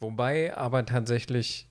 Wobei 0.00 0.56
aber 0.56 0.86
tatsächlich, 0.86 1.68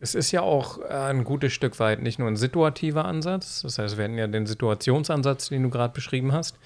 es 0.00 0.14
ist 0.14 0.32
ja 0.32 0.42
auch 0.42 0.80
ein 0.80 1.24
gutes 1.24 1.52
Stück 1.52 1.78
weit 1.78 2.02
nicht 2.02 2.18
nur 2.18 2.28
ein 2.28 2.36
situativer 2.36 3.04
Ansatz. 3.04 3.62
Das 3.62 3.78
heißt, 3.78 3.96
wir 3.96 4.04
hatten 4.04 4.18
ja 4.18 4.26
den 4.26 4.46
Situationsansatz, 4.46 5.48
den 5.48 5.64
du 5.64 5.70
gerade 5.70 5.92
beschrieben 5.92 6.32
hast. 6.32 6.58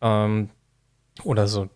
Ähm, 0.00 0.50
oder 1.22 1.46
so. 1.46 1.68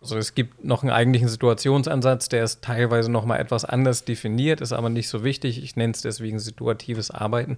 Also 0.00 0.18
es 0.18 0.34
gibt 0.34 0.62
noch 0.62 0.82
einen 0.82 0.92
eigentlichen 0.92 1.28
Situationsansatz, 1.28 2.28
der 2.28 2.44
ist 2.44 2.60
teilweise 2.60 3.10
noch 3.10 3.24
mal 3.24 3.38
etwas 3.38 3.64
anders 3.64 4.04
definiert, 4.04 4.60
ist 4.60 4.72
aber 4.72 4.90
nicht 4.90 5.08
so 5.08 5.24
wichtig. 5.24 5.62
Ich 5.62 5.76
nenne 5.76 5.94
es 5.94 6.02
deswegen 6.02 6.38
situatives 6.38 7.10
Arbeiten. 7.10 7.56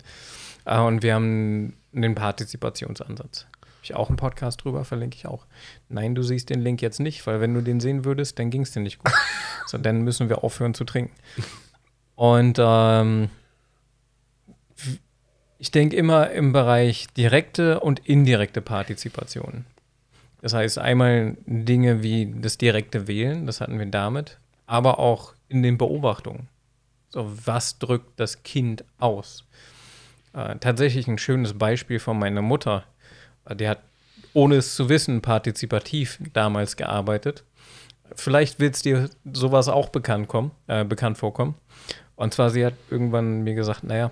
Äh, 0.65 0.79
und 0.79 1.03
wir 1.03 1.15
haben 1.15 1.75
den 1.93 2.15
Partizipationsansatz. 2.15 3.47
Habe 3.87 3.93
ich 3.93 4.00
auch 4.00 4.09
einen 4.09 4.16
Podcast 4.16 4.64
drüber, 4.64 4.84
verlinke 4.84 5.16
ich 5.16 5.27
auch. 5.27 5.46
Nein, 5.89 6.16
du 6.16 6.23
siehst 6.25 6.50
den 6.50 6.61
Link 6.61 6.82
jetzt 6.82 6.98
nicht, 6.98 7.25
weil 7.25 7.41
wenn 7.41 7.55
du 7.55 7.61
den 7.61 7.79
sehen 7.79 8.05
würdest, 8.05 8.36
dann 8.36 8.50
ging 8.50 8.62
es 8.62 8.73
dir 8.73 8.80
nicht 8.80 8.99
gut. 8.99 9.12
so, 9.67 9.79
dann 9.79 10.03
müssen 10.03 10.29
wir 10.29 10.43
aufhören 10.43 10.75
zu 10.75 10.85
trinken. 10.85 11.14
Und 12.17 12.59
ähm, 12.59 13.31
ich 15.59 15.71
denke 15.71 15.95
immer 15.95 16.31
im 16.31 16.53
Bereich 16.53 17.07
direkte 17.17 17.79
und 17.79 18.00
indirekte 18.00 18.61
Partizipation. 18.61 19.67
Das 20.43 20.53
heißt, 20.53 20.79
einmal 20.79 21.37
Dinge 21.46 22.03
wie 22.03 22.34
das 22.40 22.59
direkte 22.59 23.07
Wählen, 23.07 23.46
das 23.46 23.61
hatten 23.61 23.79
wir 23.79 23.87
damit, 23.87 24.40
aber 24.67 24.98
auch 24.98 25.32
in 25.48 25.62
den 25.62 25.79
Beobachtungen. 25.79 26.48
So, 27.11 27.31
was 27.45 27.79
drückt 27.79 28.18
das 28.18 28.43
Kind 28.43 28.84
aus? 28.98 29.45
Äh, 30.32 30.57
tatsächlich 30.57 31.07
ein 31.07 31.18
schönes 31.18 31.54
Beispiel 31.54 32.00
von 32.00 32.19
meiner 32.19 32.42
Mutter. 32.42 32.84
Die 33.55 33.69
hat, 33.69 33.81
ohne 34.33 34.56
es 34.56 34.75
zu 34.75 34.89
wissen, 34.89 35.23
partizipativ 35.23 36.19
damals 36.33 36.77
gearbeitet. 36.77 37.45
Vielleicht 38.14 38.61
wird 38.61 38.75
es 38.75 38.83
dir 38.83 39.11
sowas 39.33 39.69
auch 39.69 39.89
bekannt, 39.89 40.28
kommen, 40.28 40.50
äh, 40.67 40.84
bekannt 40.84 41.19
vorkommen. 41.19 41.55
Und 42.15 42.35
zwar, 42.35 42.51
sie 42.51 42.65
hat 42.65 42.75
irgendwann 42.91 43.43
mir 43.43 43.55
gesagt, 43.55 43.85
naja, 43.85 44.11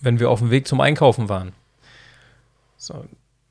wenn 0.00 0.20
wir 0.20 0.30
auf 0.30 0.38
dem 0.38 0.50
Weg 0.50 0.66
zum 0.68 0.80
Einkaufen 0.80 1.28
waren, 1.28 1.52
so, 2.76 3.04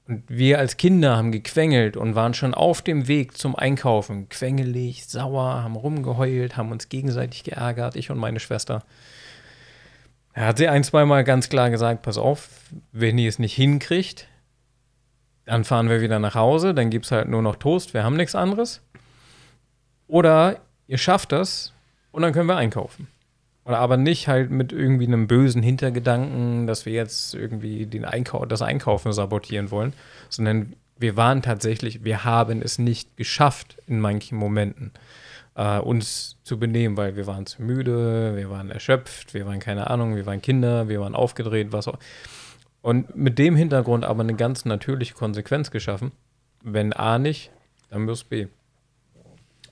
und 0.07 0.23
wir 0.29 0.57
als 0.57 0.77
Kinder 0.77 1.17
haben 1.17 1.33
gequengelt 1.33 1.97
und 1.97 2.15
waren 2.15 2.33
schon 2.33 2.53
auf 2.53 2.81
dem 2.81 3.09
Weg 3.09 3.37
zum 3.37 3.57
Einkaufen. 3.57 4.29
Quengelig, 4.29 5.05
sauer, 5.05 5.61
haben 5.63 5.75
rumgeheult, 5.75 6.55
haben 6.55 6.71
uns 6.71 6.87
gegenseitig 6.87 7.43
geärgert, 7.43 7.97
ich 7.97 8.09
und 8.09 8.17
meine 8.17 8.39
Schwester. 8.39 8.83
Er 10.33 10.47
hat 10.47 10.59
sie 10.59 10.69
ein, 10.69 10.85
zweimal 10.85 11.25
ganz 11.25 11.49
klar 11.49 11.69
gesagt: 11.69 12.03
Pass 12.03 12.17
auf, 12.17 12.47
wenn 12.93 13.17
ihr 13.17 13.27
es 13.27 13.37
nicht 13.37 13.55
hinkriegt, 13.55 14.27
dann 15.47 15.63
fahren 15.63 15.89
wir 15.89 16.01
wieder 16.01 16.19
nach 16.19 16.35
Hause, 16.35 16.73
dann 16.73 16.89
gibt 16.89 17.05
es 17.05 17.11
halt 17.11 17.29
nur 17.29 17.41
noch 17.41 17.55
Toast, 17.55 17.93
wir 17.93 18.03
haben 18.03 18.17
nichts 18.17 18.35
anderes. 18.35 18.81
Oder 20.07 20.59
ihr 20.87 20.97
schafft 20.97 21.31
das 21.31 21.73
und 22.11 22.21
dann 22.21 22.33
können 22.33 22.49
wir 22.49 22.57
einkaufen. 22.57 23.07
Oder 23.63 23.79
aber 23.79 23.95
nicht 23.97 24.27
halt 24.27 24.51
mit 24.51 24.73
irgendwie 24.73 25.07
einem 25.07 25.27
bösen 25.27 25.63
Hintergedanken, 25.63 26.67
dass 26.67 26.85
wir 26.85 26.93
jetzt 26.93 27.33
irgendwie 27.33 27.85
den 27.85 28.03
Einkau 28.03 28.45
das 28.45 28.61
Einkaufen 28.61 29.13
sabotieren 29.13 29.71
wollen, 29.71 29.93
sondern 30.29 30.73
wir 30.97 31.15
waren 31.15 31.41
tatsächlich, 31.41 32.03
wir 32.03 32.25
haben 32.25 32.61
es 32.61 32.77
nicht 32.77 33.15
geschafft 33.15 33.77
in 33.87 34.01
manchen 34.01 34.37
Momenten, 34.37 34.91
äh, 35.55 35.79
uns 35.79 36.37
zu 36.43 36.59
benehmen, 36.59 36.97
weil 36.97 37.15
wir 37.15 37.25
waren 37.25 37.45
zu 37.45 37.61
müde, 37.61 38.35
wir 38.35 38.49
waren 38.49 38.69
erschöpft, 38.69 39.33
wir 39.33 39.45
waren 39.45 39.59
keine 39.59 39.89
Ahnung, 39.89 40.17
wir 40.17 40.25
waren 40.25 40.41
Kinder, 40.41 40.89
wir 40.89 40.99
waren 40.99 41.15
aufgedreht, 41.15 41.71
was 41.71 41.87
auch. 41.87 41.99
Und 42.87 43.17
mit 43.17 43.37
dem 43.37 43.57
Hintergrund 43.57 44.05
aber 44.05 44.23
eine 44.23 44.35
ganz 44.35 44.63
natürliche 44.63 45.13
Konsequenz 45.13 45.71
geschaffen. 45.71 46.13
Wenn 46.63 46.93
A 46.93 47.19
nicht, 47.19 47.51
dann 47.89 48.05
muss 48.05 48.23
B 48.23 48.47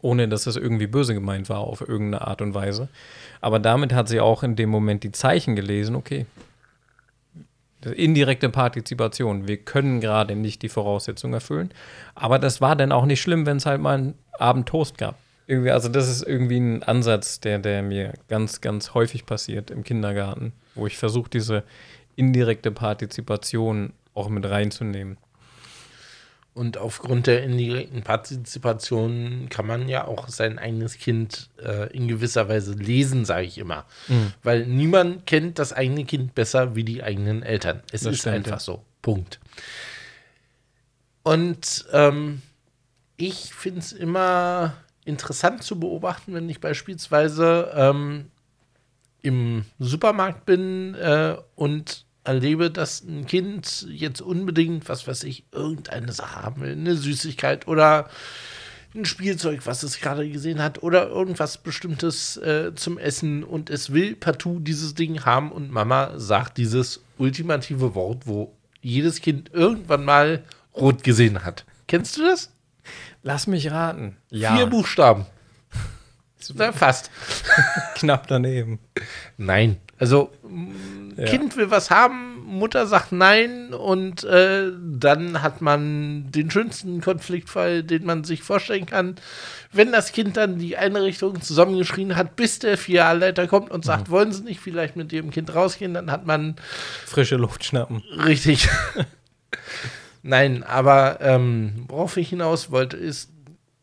ohne 0.02 0.28
dass 0.28 0.46
es 0.46 0.56
irgendwie 0.56 0.86
böse 0.86 1.16
gemeint 1.16 1.50
war 1.50 1.62
auf 1.62 1.82
irgendeine 1.82 2.28
Art 2.28 2.40
und 2.44 2.54
Weise. 2.54 2.90
Aber 3.42 3.58
damit 3.58 3.92
hat 3.92 4.08
sie 4.08 4.20
auch 4.20 4.44
in 4.44 4.56
dem 4.56 4.70
Moment 4.70 5.04
die 5.04 5.12
Zeichen 5.12 5.56
gelesen, 5.56 5.96
okay. 5.96 6.28
Indirekte 7.84 8.50
Partizipation. 8.50 9.48
Wir 9.48 9.58
können 9.58 10.02
gerade 10.02 10.36
nicht 10.36 10.62
die 10.62 10.70
Voraussetzungen 10.70 11.34
erfüllen. 11.34 11.72
Aber 12.14 12.38
das 12.38 12.62
war 12.62 12.76
dann 12.76 12.92
auch 12.92 13.06
nicht 13.06 13.22
schlimm, 13.22 13.48
wenn 13.48 13.58
es 13.58 13.66
halt 13.66 13.82
mal 13.82 13.98
einen 13.98 14.14
Abend 14.38 14.68
Toast 14.68 15.00
gab. 15.00 15.18
Irgendwie, 15.48 15.72
also 15.72 15.90
das 15.90 16.08
ist 16.08 16.22
irgendwie 16.22 16.60
ein 16.60 16.84
Ansatz, 16.84 17.40
der, 17.40 17.58
der 17.58 17.82
mir 17.82 18.14
ganz, 18.28 18.62
ganz 18.62 18.94
häufig 18.94 19.26
passiert 19.26 19.72
im 19.72 19.84
Kindergarten, 19.84 20.54
wo 20.76 20.86
ich 20.86 20.98
versuche, 20.98 21.32
diese 21.32 21.64
indirekte 22.16 22.72
Partizipation 22.72 23.94
auch 24.14 24.30
mit 24.30 24.46
reinzunehmen. 24.46 25.18
Und 26.54 26.78
aufgrund 26.78 27.28
der 27.28 27.44
indirekten 27.44 28.02
Partizipation 28.02 29.48
kann 29.50 29.68
man 29.68 29.90
ja 29.90 30.08
auch 30.08 30.30
sein 30.30 30.58
eigenes 30.58 30.98
Kind 30.98 31.50
äh, 31.62 31.92
in 31.92 32.08
gewisser 32.08 32.48
Weise 32.48 32.74
lesen, 32.74 33.26
sage 33.26 33.46
ich 33.46 33.58
immer. 33.58 33.86
Mhm. 34.08 34.32
Weil 34.42 34.66
niemand 34.66 35.26
kennt 35.26 35.60
das 35.60 35.74
eigene 35.74 36.06
Kind 36.06 36.34
besser 36.34 36.74
wie 36.74 36.86
die 36.86 37.04
eigenen 37.04 37.44
Eltern. 37.44 37.82
Es 37.92 38.04
das 38.04 38.14
ist 38.14 38.20
stimmt, 38.22 38.36
einfach 38.38 38.52
ja. 38.52 38.60
so. 38.60 38.86
Punkt. 39.02 39.42
Und 41.24 41.86
ähm, 41.92 42.42
ich 43.18 43.54
finde 43.54 43.82
es 43.82 43.92
immer 43.92 44.76
interessant 45.04 45.62
zu 45.62 45.78
beobachten, 45.78 46.34
wenn 46.34 46.50
ich 46.50 46.62
beispielsweise 46.62 47.72
ähm, 47.76 48.32
im 49.26 49.66
Supermarkt 49.80 50.46
bin 50.46 50.94
äh, 50.96 51.36
und 51.56 52.06
erlebe, 52.24 52.70
dass 52.72 53.04
ein 53.04 53.26
Kind 53.26 53.88
jetzt 53.90 54.22
unbedingt, 54.22 54.88
was 54.88 55.08
weiß 55.08 55.24
ich, 55.24 55.46
irgendeine 55.52 56.12
Sache 56.12 56.42
haben 56.42 56.62
will, 56.62 56.74
eine 56.74 56.96
Süßigkeit 56.96 57.68
oder 57.68 58.10
ein 58.94 59.06
Spielzeug, 59.06 59.66
was 59.66 59.84
es 59.84 60.00
gerade 60.00 60.30
gesehen 60.30 60.62
hat, 60.62 60.82
oder 60.82 61.10
irgendwas 61.10 61.58
Bestimmtes 61.58 62.38
äh, 62.38 62.74
zum 62.76 62.98
Essen 62.98 63.44
und 63.44 63.70
es 63.70 63.92
will 63.92 64.16
partout 64.16 64.60
dieses 64.60 64.96
Ding 64.96 65.26
haben 65.26 65.52
und 65.52 65.72
Mama 65.72 66.14
sagt 66.18 66.58
dieses 66.58 67.02
ultimative 67.18 67.94
Wort, 67.96 68.26
wo 68.26 68.54
jedes 68.82 69.22
Kind 69.22 69.52
irgendwann 69.54 70.06
mal 70.06 70.44
rot 70.76 71.04
gesehen 71.04 71.44
hat. 71.44 71.66
Kennst 71.88 72.18
du 72.18 72.24
das? 72.24 72.52
Lass 73.24 73.48
mich 73.48 73.72
raten. 73.72 74.18
Ja. 74.30 74.56
Vier 74.56 74.68
Buchstaben. 74.68 75.26
Na, 76.54 76.72
fast. 76.72 77.10
Knapp 77.96 78.28
daneben. 78.28 78.80
Nein. 79.38 79.78
Also, 79.98 80.32
ja. 81.16 81.26
Kind 81.26 81.56
will 81.56 81.72
was 81.72 81.90
haben, 81.90 82.44
Mutter 82.46 82.86
sagt 82.86 83.12
nein 83.12 83.74
und 83.74 84.24
äh, 84.26 84.72
dann 84.82 85.42
hat 85.42 85.62
man 85.62 86.32
den 86.32 86.52
schönsten 86.52 87.02
Konfliktfall, 87.02 87.84
den 87.84 88.06
man 88.06 88.24
sich 88.24 88.44
vorstellen 88.44 88.86
kann. 88.86 89.16
Wenn 89.72 89.92
das 89.92 90.12
Kind 90.12 90.36
dann 90.36 90.60
die 90.60 90.76
Einrichtung 90.78 91.42
zusammengeschrien 91.42 92.16
hat, 92.16 92.36
bis 92.36 92.60
der 92.60 92.78
Filialleiter 92.78 93.48
kommt 93.48 93.72
und 93.72 93.86
sagt, 93.86 94.10
mhm. 94.10 94.12
wollen 94.12 94.32
Sie 94.34 94.44
nicht 94.44 94.60
vielleicht 94.60 94.96
mit 94.96 95.14
Ihrem 95.14 95.32
Kind 95.32 95.54
rausgehen, 95.56 95.94
dann 95.94 96.12
hat 96.12 96.26
man 96.26 96.56
frische 97.06 97.38
Luft 97.38 97.64
schnappen. 97.64 98.04
Richtig. 98.26 98.68
Nein, 100.24 100.64
aber 100.64 101.20
ähm, 101.22 101.86
worauf 101.88 102.18
ich 102.18 102.30
hinaus 102.30 102.72
wollte, 102.72 102.98
ist, 102.98 103.32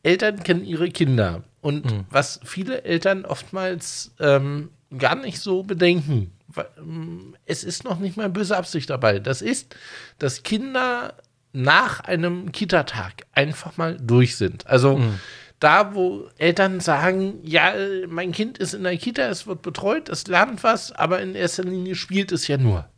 Eltern 0.02 0.42
kennen 0.42 0.64
ihre 0.64 0.90
Kinder. 0.90 1.44
Und 1.62 1.86
mhm. 1.86 2.04
was 2.10 2.40
viele 2.44 2.82
Eltern 2.82 3.24
oftmals 3.24 4.10
ähm, 4.18 4.70
gar 4.98 5.14
nicht 5.14 5.38
so 5.38 5.62
bedenken, 5.62 6.32
ähm, 6.76 7.36
es 7.46 7.64
ist 7.64 7.84
noch 7.84 7.98
nicht 7.98 8.16
mal 8.16 8.28
böse 8.28 8.56
Absicht 8.56 8.90
dabei. 8.90 9.20
Das 9.20 9.40
ist, 9.40 9.74
dass 10.18 10.42
Kinder 10.42 11.14
nach 11.52 12.00
einem 12.00 12.50
Kita-Tag 12.50 13.26
einfach 13.32 13.76
mal 13.76 13.96
durch 13.96 14.36
sind. 14.36 14.66
Also 14.66 14.98
mhm. 14.98 15.20
da, 15.60 15.94
wo 15.94 16.28
Eltern 16.36 16.80
sagen, 16.80 17.38
ja, 17.44 17.74
mein 18.08 18.32
Kind 18.32 18.58
ist 18.58 18.74
in 18.74 18.82
der 18.82 18.96
Kita, 18.96 19.22
es 19.28 19.46
wird 19.46 19.62
betreut, 19.62 20.08
es 20.08 20.26
lernt 20.26 20.64
was, 20.64 20.92
aber 20.92 21.20
in 21.20 21.36
erster 21.36 21.62
Linie 21.62 21.94
spielt 21.94 22.32
es 22.32 22.48
ja 22.48 22.58
nur. 22.58 22.88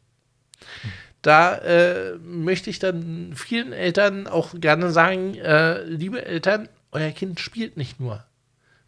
Da 1.20 1.56
äh, 1.56 2.16
möchte 2.18 2.70
ich 2.70 2.78
dann 2.78 3.32
vielen 3.34 3.72
Eltern 3.72 4.26
auch 4.26 4.54
gerne 4.58 4.90
sagen, 4.90 5.34
äh, 5.34 5.82
liebe 5.84 6.24
Eltern, 6.24 6.68
euer 6.92 7.10
Kind 7.10 7.40
spielt 7.40 7.76
nicht 7.76 8.00
nur. 8.00 8.24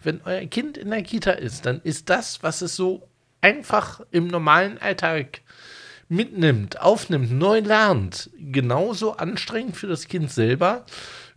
Wenn 0.02 0.20
euer 0.25 0.46
Kind 0.46 0.76
in 0.76 0.90
der 0.90 1.02
Kita 1.02 1.32
ist, 1.32 1.66
dann 1.66 1.81
ist 1.82 2.08
das, 2.10 2.43
was 2.43 2.62
es 2.62 2.76
so 2.76 3.08
einfach 3.40 4.00
im 4.10 4.28
normalen 4.28 4.78
Alltag 4.78 5.43
mitnimmt, 6.08 6.81
aufnimmt, 6.81 7.32
neu 7.32 7.60
lernt, 7.60 8.31
genauso 8.38 9.16
anstrengend 9.16 9.76
für 9.76 9.87
das 9.87 10.08
Kind 10.08 10.31
selber, 10.31 10.84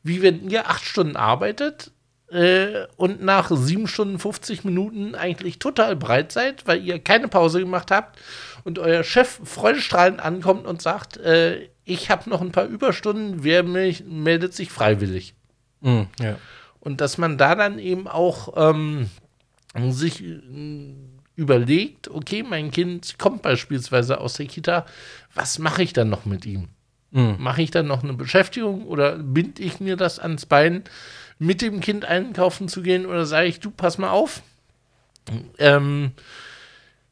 wie 0.03 0.21
wenn 0.21 0.49
ihr 0.49 0.69
acht 0.69 0.85
Stunden 0.85 1.15
arbeitet 1.15 1.91
äh, 2.31 2.85
und 2.95 3.23
nach 3.23 3.49
sieben 3.51 3.87
Stunden 3.87 4.19
50 4.19 4.63
Minuten 4.63 5.15
eigentlich 5.15 5.59
total 5.59 5.95
breit 5.95 6.31
seid, 6.31 6.67
weil 6.67 6.83
ihr 6.83 6.99
keine 6.99 7.27
Pause 7.27 7.59
gemacht 7.59 7.91
habt 7.91 8.19
und 8.63 8.79
euer 8.79 9.03
Chef 9.03 9.39
freudestrahlend 9.43 10.19
ankommt 10.19 10.65
und 10.67 10.81
sagt, 10.81 11.17
äh, 11.17 11.69
ich 11.85 12.11
habe 12.11 12.29
noch 12.29 12.41
ein 12.41 12.51
paar 12.51 12.65
Überstunden, 12.65 13.43
wer 13.43 13.63
mich, 13.63 14.03
meldet 14.05 14.53
sich 14.53 14.71
freiwillig. 14.71 15.33
Mm, 15.81 16.03
ja. 16.19 16.37
Und 16.79 17.01
dass 17.01 17.17
man 17.17 17.37
da 17.37 17.55
dann 17.55 17.79
eben 17.79 18.07
auch 18.07 18.53
ähm, 18.55 19.09
sich 19.89 20.23
äh, 20.23 20.41
überlegt, 21.35 22.07
okay, 22.09 22.43
mein 22.43 22.71
Kind 22.71 23.17
kommt 23.17 23.41
beispielsweise 23.41 24.19
aus 24.19 24.33
der 24.33 24.45
Kita, 24.45 24.85
was 25.33 25.59
mache 25.59 25.83
ich 25.83 25.93
dann 25.93 26.09
noch 26.09 26.25
mit 26.25 26.45
ihm? 26.45 26.69
Mhm. 27.11 27.37
Mache 27.39 27.61
ich 27.61 27.71
dann 27.71 27.87
noch 27.87 28.03
eine 28.03 28.13
Beschäftigung 28.13 28.85
oder 28.85 29.17
binde 29.17 29.61
ich 29.61 29.79
mir 29.79 29.97
das 29.97 30.19
ans 30.19 30.45
Bein? 30.45 30.83
mit 31.39 31.61
dem 31.61 31.79
Kind 31.79 32.05
einkaufen 32.05 32.67
zu 32.67 32.81
gehen 32.81 33.05
oder 33.05 33.25
sage 33.25 33.47
ich, 33.47 33.61
du, 33.61 33.71
pass 33.71 33.97
mal 33.97 34.09
auf, 34.09 34.43
ähm, 35.57 36.11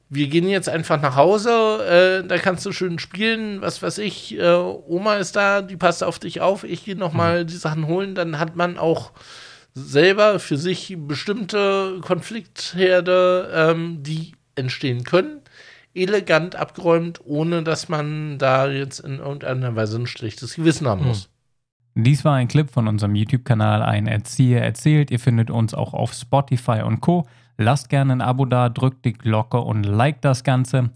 wir 0.09 0.27
gehen 0.27 0.47
jetzt 0.47 0.69
einfach 0.69 1.01
nach 1.01 1.15
Hause, 1.15 2.23
äh, 2.23 2.27
da 2.27 2.37
kannst 2.37 2.65
du 2.65 2.71
schön 2.73 2.99
spielen, 2.99 3.61
was 3.61 3.81
weiß 3.81 3.97
ich, 3.99 4.37
äh, 4.37 4.53
Oma 4.53 5.15
ist 5.15 5.35
da, 5.35 5.61
die 5.61 5.77
passt 5.77 6.03
auf 6.03 6.19
dich 6.19 6.41
auf, 6.41 6.65
ich 6.65 6.85
gehe 6.85 6.97
nochmal 6.97 7.43
mhm. 7.43 7.47
die 7.47 7.55
Sachen 7.55 7.87
holen, 7.87 8.15
dann 8.15 8.37
hat 8.37 8.55
man 8.55 8.77
auch 8.77 9.11
selber 9.77 10.39
für 10.39 10.57
sich 10.57 10.95
bestimmte 10.97 11.99
Konfliktherde, 12.01 13.51
ähm, 13.53 14.01
die 14.01 14.31
entstehen 14.55 15.03
können, 15.03 15.41
elegant 15.93 16.55
abgeräumt, 16.55 17.21
ohne 17.23 17.61
dass 17.63 17.89
man 17.89 18.39
da 18.39 18.67
jetzt 18.69 18.99
in 18.99 19.19
irgendeiner 19.19 19.75
Weise 19.75 19.97
ein 19.97 20.07
schlechtes 20.07 20.55
Gewissen 20.55 20.87
haben 20.87 21.05
muss. 21.05 21.25
Hm. 21.25 21.29
Dies 22.03 22.25
war 22.25 22.35
ein 22.35 22.47
Clip 22.47 22.69
von 22.69 22.87
unserem 22.87 23.15
YouTube-Kanal 23.15 23.81
Ein 23.81 24.05
Erzieher 24.05 24.63
erzählt. 24.63 25.09
Ihr 25.09 25.17
findet 25.19 25.49
uns 25.49 25.73
auch 25.73 25.95
auf 25.95 26.13
Spotify 26.13 26.83
und 26.83 27.01
Co. 27.01 27.25
Lasst 27.57 27.89
gerne 27.89 28.13
ein 28.13 28.21
Abo 28.21 28.45
da, 28.45 28.69
drückt 28.69 29.03
die 29.03 29.13
Glocke 29.13 29.59
und 29.59 29.83
liked 29.83 30.23
das 30.23 30.43
Ganze. 30.43 30.91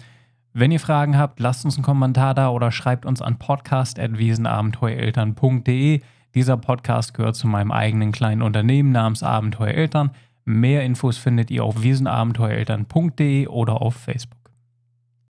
Wenn 0.53 0.71
ihr 0.71 0.79
Fragen 0.79 1.17
habt, 1.17 1.39
lasst 1.39 1.65
uns 1.65 1.73
einen 1.75 1.83
Kommentar 1.83 2.35
da 2.35 2.49
oder 2.49 2.71
schreibt 2.71 3.07
uns 3.07 3.19
an 3.21 3.39
podcast.wiesenabenteuereltern.de. 3.39 6.01
Dieser 6.35 6.57
Podcast 6.57 7.13
gehört 7.13 7.35
zu 7.35 7.47
meinem 7.47 7.71
eigenen 7.71 8.11
kleinen 8.11 8.41
Unternehmen 8.41 8.91
namens 8.91 9.23
Abenteuereltern. 9.23 10.11
Mehr 10.45 10.83
Infos 10.83 11.17
findet 11.17 11.51
ihr 11.51 11.63
auf 11.63 11.83
wiesenabenteuereltern.de 11.83 13.47
oder 13.47 13.81
auf 13.81 13.95
Facebook. 13.95 14.40